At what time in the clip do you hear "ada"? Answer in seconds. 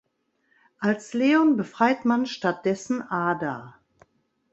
3.03-3.75